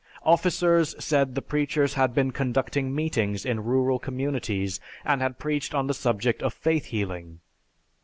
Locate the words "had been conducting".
1.93-2.95